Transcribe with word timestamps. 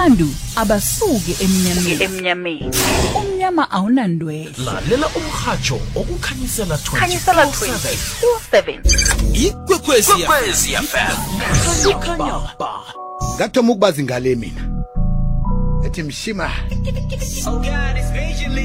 abantu 0.00 0.28
abasuke 0.56 1.36
emnyameni. 1.44 2.04
Emnyameni. 2.04 2.70
Umnyama 3.18 3.70
awunandwele 3.70 4.48
lalela 4.64 5.06
umhatsho 5.08 5.76
okukhanyisela 5.94 6.78
khanyisela 6.78 7.44
24/7. 7.44 8.80
24/7 8.80 9.44
ikwekwezi 9.44 10.12
Kwekwezi 10.12 10.68
FM. 10.72 11.16
Khanya 12.00 12.40
ba. 12.58 12.72
ngathoma 13.36 13.72
ukubazi 13.72 14.02
ngale 14.02 14.34
mina. 14.34 14.62
Ethi 15.84 16.02
mshima. 16.02 16.50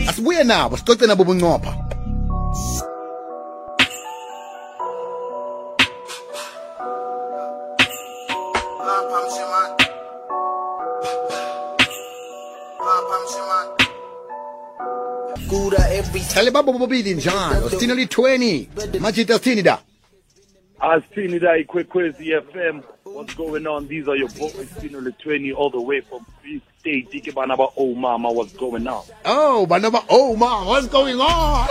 Asibuye 0.07 0.43
nabo 0.43 0.77
sicoce 0.77 1.07
nabo 1.07 1.23
bunqopha 1.23 1.84
hlale 16.33 16.51
babo 16.51 16.71
bobabili 16.71 17.14
njalo 17.14 17.69
sithina 17.69 17.93
li-20 17.93 19.00
majita 19.00 19.33
sithini 19.33 19.61
da 19.61 19.79
Asithini 20.79 21.39
la 21.39 21.57
ikwekwezi 21.57 22.32
FM. 22.32 22.82
What's 23.05 23.36
going 23.36 23.65
on? 23.65 23.88
These 23.88 24.07
are 24.10 24.18
your 24.18 24.29
boys, 24.29 24.68
Tino 24.82 25.00
Letweni, 25.00 25.55
all 25.55 25.69
the 25.69 25.82
way 25.82 26.01
from 26.01 26.25
Free 26.41 26.61
State. 26.79 27.10
Dike 27.11 27.32
banaba, 27.32 27.71
oh 27.78 27.96
mama, 27.96 28.32
what's 28.32 28.54
going 28.54 28.88
on? 28.88 29.04
oh 29.25 29.66
banaba 29.66 30.04
oh 30.10 30.36
ma 30.36 30.66
what's 30.66 30.88
going 30.88 31.19
on 31.19 31.68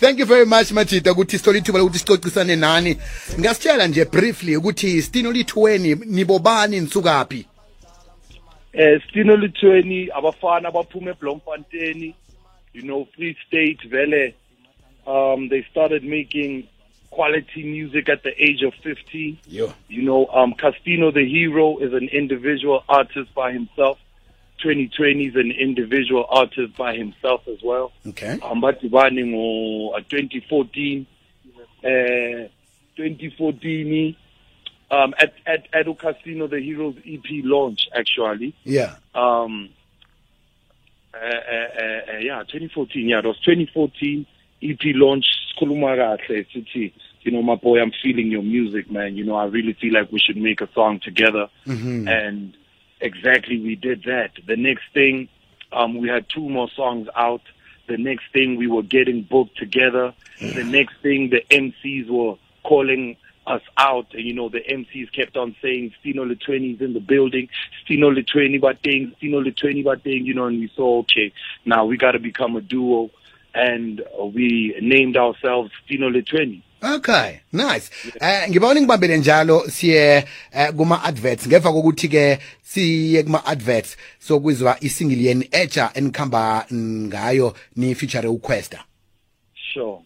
thank 0.00 0.18
you 0.18 0.26
very 0.26 0.44
much 0.44 0.72
majita 0.72 1.12
ukuthi 1.12 1.38
sithole 1.38 1.58
ithuba 1.58 1.78
lokuthi 1.78 1.98
sicocisane 1.98 2.56
nani 2.56 2.96
ngasitshela 3.40 3.86
nje 3.86 4.04
briefly 4.04 4.56
ukuthi 4.56 5.02
sitino 5.02 5.32
li-20 5.32 5.98
nibobani 6.06 6.80
nisukaphi 6.80 7.46
Eh, 8.78 8.98
Tino 9.12 9.36
Le 9.36 9.48
Thwenny, 9.48 10.08
abafana 10.14 10.70
baphume 10.70 11.14
Bloemfontein, 11.18 12.14
you 12.74 12.82
know, 12.82 13.08
Free 13.16 13.34
State, 13.48 13.80
vele. 13.88 14.34
Um, 15.06 15.48
they 15.48 15.62
started 15.70 16.04
making 16.04 16.68
quality 17.10 17.62
music 17.62 18.10
at 18.10 18.22
the 18.22 18.32
age 18.42 18.62
of 18.62 18.74
15. 18.82 19.38
yo 19.48 19.72
You 19.88 20.02
know, 20.02 20.26
um, 20.26 20.52
Castino 20.52 21.10
the 21.10 21.24
Hero 21.24 21.78
is 21.78 21.94
an 21.94 22.08
individual 22.12 22.84
artist 22.88 23.32
by 23.34 23.52
himself. 23.52 23.98
2020 24.62 25.24
is 25.26 25.36
an 25.36 25.50
individual 25.52 26.26
artist 26.28 26.76
by 26.76 26.94
himself 26.96 27.46
as 27.48 27.62
well. 27.62 27.92
okay 28.08 28.38
um 28.42 28.62
uh, 28.64 28.72
2014 28.72 31.06
eh 31.82 32.48
2014 32.96 34.16
um 34.90 35.14
at 35.18 35.34
at 35.46 35.66
at 35.72 35.86
Castino 35.86 36.48
the 36.48 36.60
Hero's 36.60 36.96
EP 37.06 37.44
launch 37.44 37.88
actually. 37.94 38.54
Yeah. 38.64 38.96
Um 39.14 39.70
uh, 41.14 41.18
uh, 41.18 41.68
uh, 41.82 42.12
uh, 42.12 42.18
yeah 42.18 42.42
2014 42.42 43.08
yeah 43.08 43.18
it 43.18 43.24
was 43.24 43.38
2014 43.40 44.26
EP 44.62 44.78
launch. 44.94 45.26
Sikhuluma 45.54 45.96
kahle 45.96 46.46
sithi 46.52 46.92
you 47.22 47.32
know 47.32 47.42
my 47.42 47.56
boy 47.56 47.80
I'm 47.80 47.92
feeling 48.02 48.28
your 48.30 48.42
music 48.42 48.90
man. 48.90 49.16
You 49.16 49.24
know 49.24 49.34
I 49.36 49.46
really 49.46 49.72
feel 49.72 49.94
like 49.94 50.12
we 50.12 50.20
should 50.20 50.36
make 50.36 50.60
a 50.60 50.68
song 50.72 51.00
together. 51.00 51.48
And 52.08 52.56
exactly 53.00 53.60
we 53.60 53.74
did 53.74 54.04
that. 54.04 54.32
The 54.46 54.56
next 54.56 54.84
thing 54.94 55.28
um 55.72 55.98
we 55.98 56.08
had 56.08 56.26
two 56.28 56.48
more 56.48 56.68
songs 56.76 57.08
out. 57.16 57.42
The 57.88 57.96
next 57.96 58.24
thing 58.32 58.56
we 58.56 58.66
were 58.66 58.82
getting 58.82 59.22
booked 59.22 59.56
together. 59.58 60.12
The 60.40 60.64
next 60.64 60.94
thing 61.02 61.30
the 61.30 61.42
MCs 61.50 62.08
were 62.08 62.36
calling 62.62 63.16
us 63.46 63.62
out. 63.76 64.06
And 64.12 64.24
you 64.24 64.34
know 64.34 64.48
the 64.48 64.60
MCs 64.60 65.12
kept 65.12 65.36
on 65.36 65.54
saying 65.62 65.92
Stino 66.00 66.26
Le 66.28 66.34
Thwenny 66.36 66.72
is 66.72 66.80
in 66.80 66.92
the 66.92 67.00
building. 67.00 67.48
Stino 67.84 68.14
Le 68.14 68.22
Thwenny 68.22 68.58
bateng 68.58 69.14
Stino 69.16 69.44
Le 69.44 69.52
Thwenny 69.52 69.82
bateng 69.82 70.24
you 70.24 70.34
know 70.34 70.46
and 70.46 70.60
we 70.60 70.70
saw 70.74 70.98
okay 71.00 71.32
now 71.64 71.84
we 71.84 71.96
got 71.96 72.12
to 72.12 72.18
become 72.18 72.56
a 72.56 72.60
duo. 72.60 73.10
And 73.54 74.02
we 74.34 74.76
named 74.82 75.16
ourselves 75.16 75.70
Stino 75.88 76.12
Le 76.12 76.22
Thwenny 76.22 76.62
okay 76.82 77.40
nice. 77.52 77.90
Eh 78.20 78.48
ngibona 78.50 78.80
ngibambele 78.80 79.18
njalo 79.18 79.70
siye 79.70 80.24
eh, 80.52 80.72
kuma 80.76 81.04
adverts. 81.04 81.46
Ngemva 81.46 81.72
kokuthi 81.72 82.08
ke 82.08 82.38
siye 82.62 83.22
kuma 83.22 83.46
adverts 83.46 83.96
sokuzwa 84.18 84.76
isingle 84.80 85.22
yeni 85.22 85.48
eja 85.52 85.90
enikhamba 85.94 86.66
ngayo 86.72 87.54
ni 87.76 87.94
feature 87.94 88.28
uQuesta 88.28 88.84
sure 89.54 89.98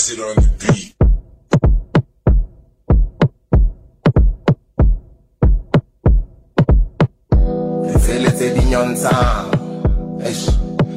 Acid 0.00 0.20
on 0.20 0.34
the 0.34 0.48
beat. 0.56 0.94
let's 8.24 8.40
dinyontang 8.40 9.52
Eish. 10.24 10.48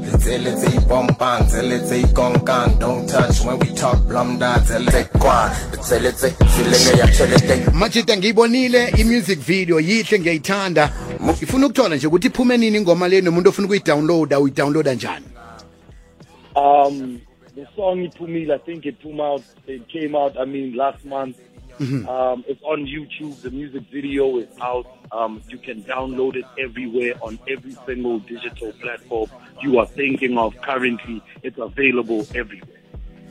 Let's 0.08 0.26
let's 0.26 0.64
bompang, 0.88 1.44
let's 1.68 1.92
gongkang. 2.14 2.80
Don't 2.80 3.06
touch 3.10 3.44
when 3.44 3.60
we 3.60 3.76
talk 3.76 3.98
blumda, 4.08 4.64
let's 4.86 5.10
kwa. 5.20 5.52
Let's 5.72 5.92
let's 5.92 6.22
silenge 6.56 6.98
ya 7.00 7.08
chelete. 7.08 7.72
majita 7.74 8.18
ngiyibonile 8.18 8.94
i-music 8.98 9.40
video 9.40 9.80
yihle 9.80 10.20
ngiyayithanda 10.20 10.94
ngifuna 11.24 11.66
ukuthola 11.66 11.96
nje 11.96 12.08
ukuthi 12.08 12.28
iphume 12.28 12.58
nini 12.58 12.78
ingoma 12.78 13.08
le 13.08 13.22
nomuntu 13.22 13.50
ofuna 13.50 13.66
ukuyidownloada 13.66 14.40
uyidownloada 14.40 14.94
njani 14.94 15.26
Um, 16.56 17.20
the 17.56 17.68
song 17.76 18.08
Ipumil, 18.08 18.52
I 18.52 18.58
think 18.58 18.86
it 18.86 19.00
came 19.02 19.20
out. 19.22 19.44
It 19.68 19.88
came 19.88 20.16
out. 20.16 20.38
I 20.40 20.46
mean, 20.46 20.76
last 20.76 21.04
month. 21.06 21.40
Um, 21.80 22.44
it's 22.48 22.62
on 22.64 22.86
YouTube. 22.86 23.42
The 23.42 23.50
music 23.50 23.84
video 23.92 24.38
is 24.38 24.48
out. 24.62 24.86
Um, 25.12 25.42
you 25.50 25.58
can 25.58 25.82
download 25.84 26.36
it 26.36 26.46
everywhere 26.60 27.16
on 27.22 27.40
every 27.48 27.76
single 27.86 28.20
digital 28.20 28.72
platform 28.74 29.30
you 29.62 29.80
are 29.80 29.88
thinking 29.88 30.38
of. 30.38 30.56
Currently, 30.62 31.22
it's 31.42 31.58
available 31.58 32.26
everywhere. 32.36 32.70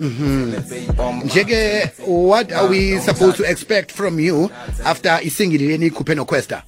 nje-ke 0.00 1.92
what 2.06 2.50
are 2.50 2.66
we 2.66 2.98
supposed 2.98 3.36
to 3.36 3.44
expect 3.44 3.92
from 3.92 4.18
you 4.18 4.50
after 4.84 5.10
isingle 5.22 5.60
leni 5.68 5.90
ikhuphe 5.90 6.14
noquesta 6.14 6.62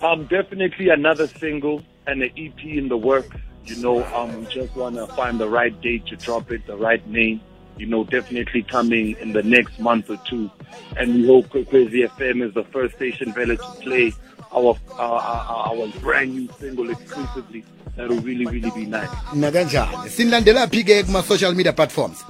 Um, 0.00 0.26
definitely 0.26 0.90
another 0.90 1.26
single 1.26 1.82
and 2.06 2.22
an 2.22 2.30
EP 2.36 2.60
in 2.64 2.88
the 2.88 2.96
works. 2.96 3.36
You 3.66 3.76
know, 3.82 4.04
um, 4.14 4.40
we 4.40 4.46
just 4.46 4.74
want 4.76 4.96
to 4.96 5.06
find 5.08 5.38
the 5.38 5.48
right 5.48 5.78
date 5.82 6.06
to 6.06 6.16
drop 6.16 6.50
it, 6.50 6.66
the 6.66 6.76
right 6.76 7.06
name. 7.06 7.40
You 7.76 7.86
know, 7.86 8.04
definitely 8.04 8.62
coming 8.62 9.16
in 9.20 9.32
the 9.32 9.42
next 9.42 9.78
month 9.78 10.10
or 10.10 10.16
two. 10.28 10.50
And 10.96 11.14
we 11.14 11.26
hope 11.26 11.50
Crazy 11.50 12.02
FM 12.02 12.42
is 12.46 12.54
the 12.54 12.64
first 12.64 12.96
station 12.96 13.32
village 13.32 13.60
to 13.60 13.70
play 13.82 14.12
our, 14.52 14.74
our, 14.98 15.20
our, 15.20 15.76
our 15.76 15.88
brand 16.00 16.34
new 16.34 16.48
single 16.58 16.90
exclusively. 16.90 17.64
That 17.96 18.08
will 18.08 18.20
really, 18.20 18.46
really 18.46 18.70
be 18.70 18.86
nice. 18.86 19.08
nakanjani 19.34 20.08
sinilandelaphi 20.10 20.82
ke 20.86 21.02
kuma-social 21.06 21.52
media 21.54 21.72
platforms 21.72 22.22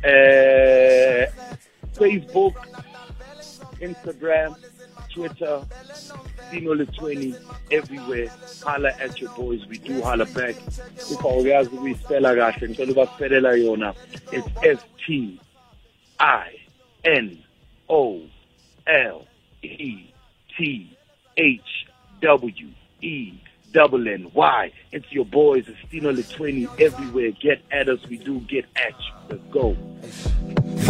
Uh, 0.00 1.28
Facebook, 1.92 2.56
Instagram, 3.80 4.56
Twitter, 5.14 5.62
Dino 6.50 6.74
Le 6.74 6.86
Thwenny, 6.86 7.34
everywhere. 7.70 8.28
Holla 8.62 8.92
at 9.00 9.20
your 9.20 9.30
boys. 9.34 9.66
We 9.66 9.78
do 9.78 10.00
holla 10.02 10.26
back. 10.26 10.56
If 10.96 11.18
awuyazi 11.18 11.70
ukuyispela 11.70 12.34
kahle 12.34 12.68
ngicela 12.68 12.92
ubasipelela 12.92 13.56
yona. 13.56 13.94
It's 14.32 14.48
S 14.62 14.78
T 15.06 15.40
I 16.18 16.48
N 17.04 17.38
O 17.88 18.20
L 18.86 19.26
E 19.62 20.12
T 20.56 20.96
H 21.36 21.86
W 22.20 22.68
E 23.02 23.32
double 23.72 24.08
N 24.08 24.30
Y. 24.34 24.72
It's 24.92 25.10
your 25.12 25.24
boys. 25.24 25.64
It's 25.68 25.90
Dino 25.90 26.12
Le 26.12 26.22
Thwenny 26.22 26.68
everywhere. 26.78 27.30
Get 27.32 27.62
at 27.70 27.88
us. 27.88 28.00
We 28.08 28.18
do 28.18 28.40
get 28.40 28.66
at 28.76 28.94
you. 28.98 29.14
Let's 29.30 29.44
go. 29.50 29.76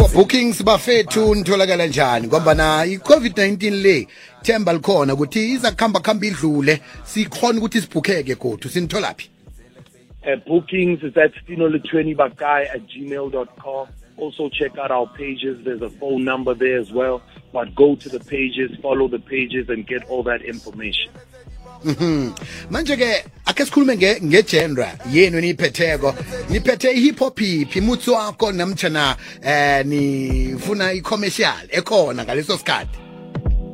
For 0.01 0.09
bookings 0.09 0.63
bafethu 0.63 1.35
nitholakala 1.35 1.87
njani 1.87 2.27
ngoba 2.27 2.53
na 2.53 2.85
i-covid-19 2.85 3.81
le 3.81 4.07
themba 4.41 4.73
likhona 4.73 5.13
ukuthi 5.13 5.51
iza 5.51 5.71
kuhamba 5.71 5.99
kuhamba 5.99 6.25
idlule 6.27 6.81
sikhona 7.03 7.59
ukuthi 7.59 7.81
sibhukheke 7.81 8.35
godu 8.35 8.69
sinitholaphi 8.69 9.29
Uh, 10.23 10.35
bookings 10.47 11.01
is 11.03 11.17
at 11.17 11.31
stinole20bakai 11.33 12.69
at 12.75 12.81
gmail.com. 12.87 13.87
Also 14.17 14.49
check 14.49 14.77
out 14.77 14.91
our 14.91 15.07
pages. 15.17 15.57
There's 15.65 15.81
a 15.81 15.89
phone 15.89 16.23
number 16.23 16.53
there 16.53 16.77
as 16.77 16.91
well. 16.91 17.23
But 17.51 17.73
go 17.73 17.95
to 17.95 18.07
the 18.07 18.19
pages, 18.19 18.69
follow 18.83 19.07
the 19.07 19.17
pages, 19.17 19.67
and 19.69 19.87
get 19.87 20.03
all 20.09 20.21
that 20.23 20.43
information. 20.43 21.11
manje 22.71 22.97
ke 22.97 23.25
ake 23.45 23.65
sikhulume 23.65 23.95
nge- 23.95 24.21
ngegenre 24.23 24.87
yenu 25.11 25.37
eniyiphetheko. 25.37 26.15
Niphethe 26.49 26.91
i-hip 26.91 27.19
hop 27.19 27.41
iphi 27.41 27.81
mutsi 27.81 28.11
wakho 28.11 28.51
namtshana 28.51 29.17
eh 29.43 29.85
nifuna 29.85 30.93
i-commercial 30.93 31.67
ekhona 31.71 32.23
ngaleso 32.23 32.57
sikhathi? 32.57 33.11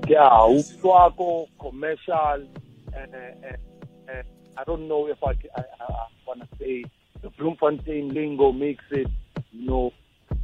Yeah, 0.07 0.47
Uswako, 0.47 1.47
commercial, 1.59 2.47
uh, 2.93 2.97
uh, 2.97 4.09
uh, 4.09 4.23
I 4.55 4.63
don't 4.63 4.87
know 4.87 5.07
if 5.07 5.21
I, 5.21 5.31
I, 5.31 5.63
I, 5.81 6.07
want 6.25 6.39
to 6.39 6.47
say 6.57 6.85
the 7.21 7.29
Bloemfontein 7.31 8.13
lingo 8.13 8.53
makes 8.53 8.85
it, 8.91 9.09
you 9.51 9.67
know, 9.67 9.91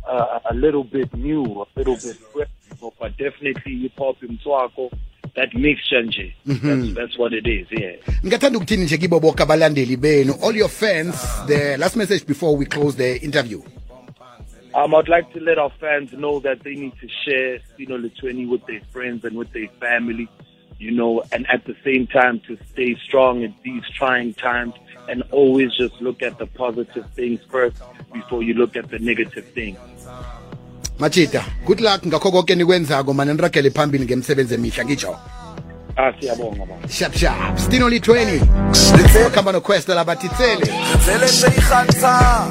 uh, 0.06 0.40
a 0.52 0.54
little 0.54 0.84
bit 0.84 1.14
new, 1.16 1.44
a 1.44 1.66
little 1.78 1.96
bit 1.96 2.18
fresh, 2.34 2.50
but 3.00 3.16
definitely 3.18 3.80
hip 3.80 3.94
hop 3.98 4.18
Mswako, 4.20 4.92
that 5.36 5.54
mixture 5.54 6.04
nje. 6.04 6.34
That's, 6.46 6.94
that's 6.94 7.18
what 7.20 7.34
it 7.34 7.48
is, 7.48 7.68
yeah. 7.72 7.96
ngingathanda 8.24 8.58
ukuthini 8.58 8.84
nje 8.86 8.98
kibo 8.98 9.20
bonke 9.20 9.44
abalandeli 9.44 9.98
benu 9.98 10.34
all 10.44 10.58
your 10.58 10.70
fans 10.70 11.16
the 11.48 11.78
last 11.78 11.96
message 11.96 12.26
before 12.26 12.58
we 12.58 12.66
close 12.66 12.98
the 12.98 13.16
interview 13.26 13.62
Um, 14.76 14.96
I'd 14.96 15.08
like 15.08 15.32
to 15.34 15.40
let 15.40 15.60
our 15.60 15.70
fans 15.80 16.14
know 16.14 16.40
that 16.40 16.64
they 16.64 16.74
need 16.74 16.94
to 17.00 17.08
share 17.08 17.60
Stino 17.60 18.02
Le 18.02 18.10
Thwenny 18.10 18.48
with 18.48 18.66
their 18.66 18.82
friends 18.92 19.24
and 19.24 19.38
with 19.38 19.52
their 19.54 19.68
family, 19.80 20.28
you 20.80 20.90
know, 20.90 21.22
and 21.32 21.46
at 21.48 21.64
the 21.66 21.76
same 21.84 22.08
time 22.08 22.40
to 22.48 22.58
stay 22.72 22.96
strong 22.96 23.44
in 23.44 23.54
these 23.64 23.84
trying 23.94 24.34
times 24.34 24.74
and 25.08 25.22
always 25.30 25.76
just 25.76 26.02
look 26.02 26.24
at 26.24 26.40
the 26.40 26.48
positive 26.48 27.06
things 27.12 27.40
first 27.52 27.78
before 28.12 28.42
you 28.42 28.56
look 28.56 28.76
at 28.76 28.90
the 28.90 28.98
negative 28.98 29.46
things. 29.54 29.78
Machita 31.04 31.44
good 31.66 31.82
luck. 31.82 32.06
Ngakho 32.06 32.32
konke 32.32 32.56
nikwenzako 32.56 33.14
mane 33.14 33.34
niragele 33.34 33.70
phambili 33.72 34.06
ngemsebenzi 34.06 34.54
emihla 34.56 34.86
ngitsho 34.86 35.16
Ah, 35.98 36.12
siyabonga 36.20 36.66
baba. 36.66 36.88
Shap 36.90 37.14
shap. 37.16 37.58
stino 37.60 37.90
litweni 37.90 38.42
wakhamba 39.24 39.52
noquesta 39.52 39.96
labathitsele 39.96 40.66
Zele 41.06 41.28
seyikhatha 41.28 42.48